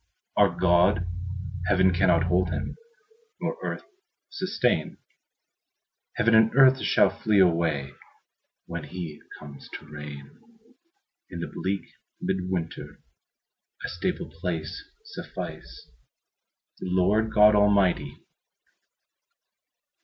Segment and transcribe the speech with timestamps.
[0.35, 1.05] Our God,
[1.67, 2.75] heaven cannot hold Him,
[3.39, 3.83] Nor earth
[4.31, 4.97] sustain;
[6.15, 7.91] Heaven and earth shall flee away
[8.65, 10.39] When He comes to reign:
[11.29, 11.81] In the bleak
[12.19, 12.99] mid winter
[13.85, 15.91] A stable place sufficed
[16.79, 19.87] The Lord God Almighty, Jesus Christ.